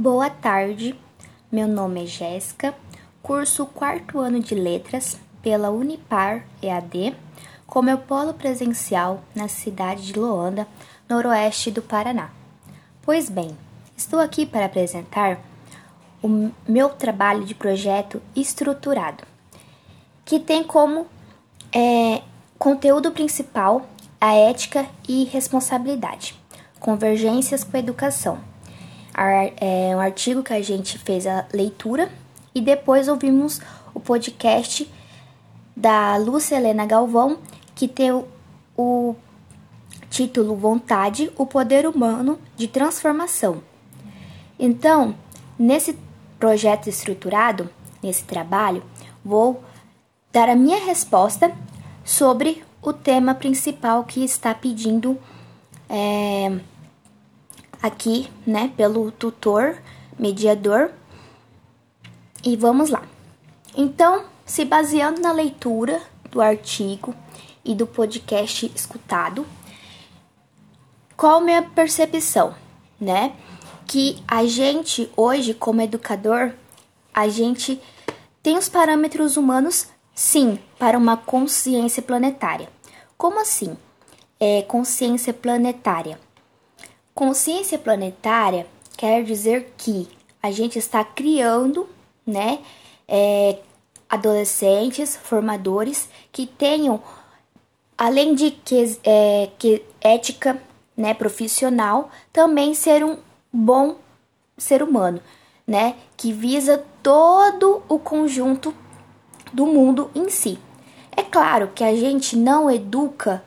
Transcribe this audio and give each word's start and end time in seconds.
Boa 0.00 0.30
tarde, 0.30 0.94
meu 1.50 1.66
nome 1.66 2.04
é 2.04 2.06
Jéssica, 2.06 2.72
curso 3.20 3.66
quarto 3.66 4.20
ano 4.20 4.38
de 4.38 4.54
Letras 4.54 5.18
pela 5.42 5.70
Unipar 5.70 6.46
EAD, 6.62 7.16
com 7.66 7.82
meu 7.82 7.98
polo 7.98 8.32
presencial 8.32 9.24
na 9.34 9.48
cidade 9.48 10.06
de 10.06 10.16
Loanda, 10.16 10.68
noroeste 11.08 11.72
do 11.72 11.82
Paraná. 11.82 12.30
Pois 13.02 13.28
bem, 13.28 13.58
estou 13.96 14.20
aqui 14.20 14.46
para 14.46 14.66
apresentar 14.66 15.40
o 16.22 16.52
meu 16.68 16.90
trabalho 16.90 17.44
de 17.44 17.56
projeto 17.56 18.22
estruturado, 18.36 19.24
que 20.24 20.38
tem 20.38 20.62
como 20.62 21.08
é, 21.72 22.22
conteúdo 22.56 23.10
principal 23.10 23.84
a 24.20 24.32
ética 24.32 24.86
e 25.08 25.24
responsabilidade, 25.24 26.40
convergências 26.78 27.64
com 27.64 27.76
a 27.76 27.80
educação 27.80 28.38
é 29.20 29.96
um 29.96 30.00
artigo 30.00 30.42
que 30.42 30.52
a 30.52 30.62
gente 30.62 30.98
fez 30.98 31.26
a 31.26 31.46
leitura 31.52 32.10
e 32.54 32.60
depois 32.60 33.08
ouvimos 33.08 33.60
o 33.94 34.00
podcast 34.00 34.88
da 35.76 36.16
Lúcia 36.16 36.56
Helena 36.56 36.86
Galvão, 36.86 37.38
que 37.74 37.88
tem 37.88 38.12
o, 38.76 39.16
título 40.10 40.56
Vontade, 40.56 41.30
o 41.36 41.44
poder 41.44 41.86
humano 41.86 42.38
de 42.56 42.66
transformação. 42.66 43.62
Então, 44.58 45.14
nesse 45.58 45.98
projeto 46.38 46.88
estruturado, 46.88 47.68
nesse 48.02 48.24
trabalho, 48.24 48.82
vou 49.24 49.62
dar 50.32 50.48
a 50.48 50.56
minha 50.56 50.84
resposta 50.84 51.52
sobre 52.04 52.64
o 52.80 52.92
tema 52.92 53.34
principal 53.34 54.04
que 54.04 54.24
está 54.24 54.54
pedindo 54.54 55.18
é, 55.88 56.58
aqui, 57.82 58.30
né, 58.46 58.72
pelo 58.76 59.10
tutor, 59.10 59.76
mediador. 60.18 60.90
E 62.44 62.56
vamos 62.56 62.90
lá. 62.90 63.02
Então, 63.76 64.24
se 64.44 64.64
baseando 64.64 65.20
na 65.20 65.32
leitura 65.32 66.00
do 66.30 66.40
artigo 66.40 67.14
e 67.64 67.74
do 67.74 67.86
podcast 67.86 68.70
escutado, 68.74 69.46
qual 71.16 71.40
minha 71.40 71.62
percepção, 71.62 72.54
né? 73.00 73.34
Que 73.86 74.22
a 74.26 74.46
gente 74.46 75.10
hoje, 75.16 75.54
como 75.54 75.80
educador, 75.80 76.52
a 77.12 77.28
gente 77.28 77.80
tem 78.42 78.56
os 78.56 78.68
parâmetros 78.68 79.36
humanos, 79.36 79.88
sim, 80.14 80.58
para 80.78 80.96
uma 80.96 81.16
consciência 81.16 82.02
planetária. 82.02 82.68
Como 83.16 83.40
assim? 83.40 83.76
É 84.38 84.62
consciência 84.62 85.34
planetária 85.34 86.20
Consciência 87.18 87.76
planetária 87.76 88.64
quer 88.96 89.24
dizer 89.24 89.74
que 89.76 90.08
a 90.40 90.52
gente 90.52 90.78
está 90.78 91.02
criando, 91.02 91.88
né, 92.24 92.60
é, 93.08 93.58
adolescentes, 94.08 95.16
formadores 95.16 96.08
que 96.30 96.46
tenham, 96.46 97.02
além 97.98 98.36
de 98.36 98.52
que, 98.52 99.00
é, 99.02 99.50
que 99.58 99.82
ética, 100.00 100.62
né, 100.96 101.12
profissional, 101.12 102.08
também 102.32 102.72
ser 102.72 103.04
um 103.04 103.16
bom 103.52 103.96
ser 104.56 104.80
humano, 104.80 105.20
né, 105.66 105.96
que 106.16 106.32
visa 106.32 106.84
todo 107.02 107.82
o 107.88 107.98
conjunto 107.98 108.72
do 109.52 109.66
mundo 109.66 110.08
em 110.14 110.30
si. 110.30 110.56
É 111.16 111.24
claro 111.24 111.72
que 111.74 111.82
a 111.82 111.96
gente 111.96 112.36
não 112.36 112.70
educa 112.70 113.42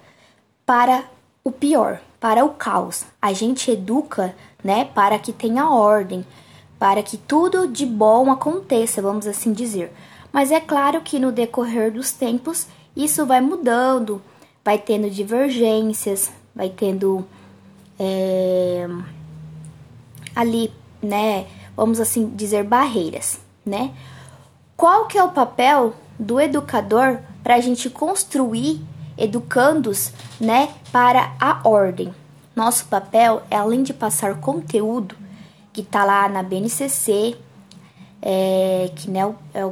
para 0.66 1.06
o 1.42 1.54
pior, 1.54 2.02
para 2.22 2.46
o 2.46 2.50
caos. 2.50 3.04
A 3.20 3.34
gente 3.34 3.72
educa, 3.72 4.36
né, 4.64 4.86
para 4.86 5.18
que 5.18 5.34
tenha 5.34 5.72
ordem, 5.72 6.24
para 6.78 7.02
que 7.02 7.18
tudo 7.18 7.68
de 7.68 7.86
bom 7.86 8.32
aconteça, 8.32 9.02
vamos 9.02 9.26
assim 9.26 9.52
dizer. 9.52 9.92
Mas 10.32 10.52
é 10.52 10.60
claro 10.60 11.02
que 11.02 11.20
no 11.20 11.32
decorrer 11.32 11.92
dos 11.92 12.12
tempos 12.12 12.68
isso 12.96 13.26
vai 13.26 13.42
mudando, 13.42 14.22
vai 14.64 14.78
tendo 14.78 15.10
divergências, 15.10 16.31
vai 16.56 16.70
tendo 16.70 17.26
é, 18.00 18.88
ali, 20.36 20.72
né, 21.02 21.48
vamos 21.76 22.00
assim 22.00 22.30
dizer, 22.30 22.64
barreiras, 22.64 23.40
né? 23.66 23.94
Qual 24.78 25.08
que 25.08 25.18
é 25.18 25.24
o 25.24 25.31
papel 25.31 25.94
do 26.20 26.40
educador 26.40 27.20
para 27.44 27.56
a 27.56 27.60
gente 27.60 27.90
construir 27.90 28.81
educandos, 29.22 30.12
né, 30.40 30.70
para 30.92 31.34
a 31.40 31.62
ordem. 31.64 32.14
Nosso 32.56 32.86
papel 32.88 33.44
é 33.50 33.56
além 33.56 33.84
de 33.84 33.94
passar 33.94 34.40
conteúdo 34.40 35.16
que 35.72 35.82
está 35.82 36.04
lá 36.04 36.28
na 36.28 36.42
BNCC, 36.42 37.38
é, 38.22 38.92
que 38.96 39.10
né, 39.10 39.34
é, 39.54 39.70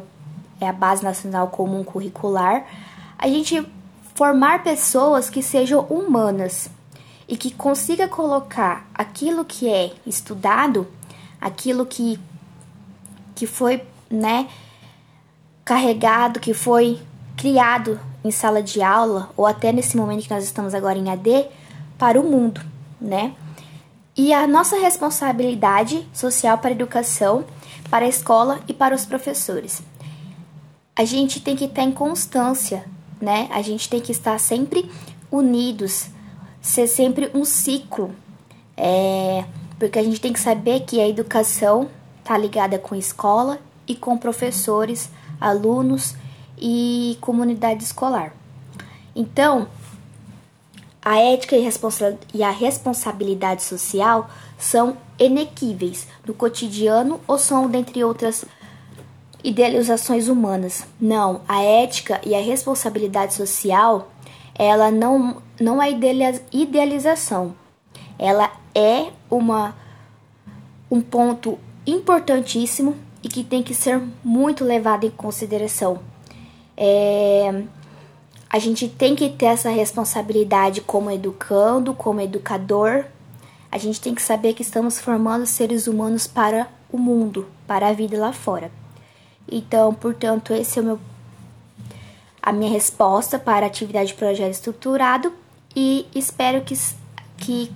é 0.61 0.69
a 0.69 0.71
Base 0.71 1.03
Nacional 1.03 1.47
Comum 1.47 1.83
Curricular, 1.83 2.63
a 3.17 3.27
gente 3.27 3.67
formar 4.13 4.63
pessoas 4.63 5.29
que 5.29 5.41
sejam 5.41 5.81
humanas 5.81 6.69
e 7.27 7.35
que 7.35 7.51
consiga 7.51 8.07
colocar 8.07 8.87
aquilo 8.93 9.43
que 9.43 9.67
é 9.67 9.93
estudado, 10.05 10.87
aquilo 11.41 11.85
que, 11.85 12.19
que 13.35 13.47
foi 13.47 13.81
né, 14.09 14.47
carregado, 15.65 16.39
que 16.39 16.53
foi 16.53 16.99
criado 17.39 17.97
em 18.21 18.31
sala 18.31 18.61
de 18.61 18.81
aula, 18.81 19.29
ou 19.37 19.45
até 19.45 19.71
nesse 19.71 19.95
momento 19.95 20.23
que 20.23 20.33
nós 20.33 20.43
estamos 20.43 20.73
agora 20.73 20.99
em 20.99 21.09
AD, 21.09 21.47
para 21.97 22.19
o 22.19 22.29
mundo, 22.29 22.59
né? 22.99 23.33
E 24.13 24.33
a 24.33 24.45
nossa 24.45 24.77
responsabilidade 24.77 26.05
social 26.11 26.57
para 26.57 26.71
a 26.71 26.73
educação, 26.73 27.45
para 27.89 28.05
a 28.05 28.09
escola 28.09 28.59
e 28.67 28.73
para 28.73 28.93
os 28.93 29.05
professores. 29.05 29.81
A 30.93 31.05
gente 31.05 31.39
tem 31.39 31.55
que 31.55 31.63
estar 31.63 31.83
em 31.83 31.93
constância, 31.93 32.83
né? 33.21 33.47
A 33.51 33.61
gente 33.61 33.87
tem 33.87 34.01
que 34.01 34.11
estar 34.11 34.37
sempre 34.37 34.91
unidos, 35.31 36.07
ser 36.61 36.87
sempre 36.87 37.31
um 37.33 37.45
ciclo, 37.45 38.13
é, 38.75 39.45
porque 39.79 39.97
a 39.97 40.03
gente 40.03 40.19
tem 40.19 40.33
que 40.33 40.41
saber 40.41 40.81
que 40.81 40.99
a 40.99 41.07
educação 41.07 41.89
está 42.19 42.37
ligada 42.37 42.77
com 42.77 42.95
escola 42.95 43.59
e 43.87 43.95
com 43.95 44.17
professores, 44.17 45.09
alunos 45.39 46.15
e 46.59 47.17
comunidade 47.21 47.83
escolar. 47.83 48.33
Então, 49.15 49.67
a 51.01 51.17
ética 51.17 51.55
e 52.33 52.43
a 52.43 52.51
responsabilidade 52.51 53.63
social 53.63 54.29
são 54.57 54.97
inequíveis 55.17 56.07
no 56.25 56.33
cotidiano 56.33 57.19
ou 57.27 57.37
são 57.37 57.69
dentre 57.69 58.03
outras 58.03 58.43
idealizações 59.43 60.27
humanas. 60.27 60.85
Não, 60.99 61.41
a 61.47 61.61
ética 61.61 62.19
e 62.25 62.35
a 62.35 62.41
responsabilidade 62.41 63.33
social, 63.33 64.11
ela 64.53 64.91
não, 64.91 65.41
não 65.59 65.81
é 65.81 65.89
idealização. 66.51 67.55
Ela 68.17 68.51
é 68.75 69.11
uma 69.29 69.75
um 70.91 71.01
ponto 71.01 71.57
importantíssimo 71.85 72.95
e 73.23 73.29
que 73.29 73.43
tem 73.43 73.61
que 73.61 73.73
ser 73.73 74.01
muito 74.23 74.63
levado 74.63 75.05
em 75.05 75.11
consideração 75.11 75.99
é, 76.81 77.63
a 78.49 78.57
gente 78.57 78.87
tem 78.87 79.13
que 79.13 79.29
ter 79.29 79.47
essa 79.47 79.69
responsabilidade 79.69 80.79
como 80.79 81.11
educando, 81.11 81.93
como 81.93 82.21
educador. 82.21 83.03
A 83.69 83.77
gente 83.77 83.99
tem 83.99 84.15
que 84.15 84.21
saber 84.21 84.53
que 84.53 84.61
estamos 84.61 84.97
formando 84.97 85.45
seres 85.45 85.87
humanos 85.87 86.25
para 86.25 86.69
o 86.89 86.97
mundo, 86.97 87.45
para 87.67 87.89
a 87.89 87.93
vida 87.93 88.17
lá 88.17 88.31
fora. 88.31 88.71
Então, 89.51 89.93
portanto, 89.93 90.53
esse 90.53 90.79
é 90.79 90.81
o 90.81 90.85
meu 90.85 90.99
a 92.41 92.53
minha 92.53 92.71
resposta 92.71 93.37
para 93.37 93.65
a 93.65 93.67
atividade 93.67 94.07
de 94.07 94.13
projeto 94.13 94.51
estruturado 94.51 95.33
e 95.75 96.07
espero 96.15 96.61
que, 96.61 96.73
que 97.37 97.69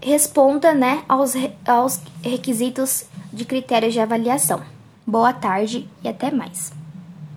responda 0.00 0.72
né, 0.72 1.02
aos, 1.08 1.32
aos 1.66 2.00
requisitos 2.22 3.04
de 3.32 3.44
critérios 3.44 3.92
de 3.92 3.98
avaliação. 3.98 4.62
Boa 5.04 5.32
tarde 5.32 5.90
e 6.02 6.08
até 6.08 6.30
mais. 6.30 6.83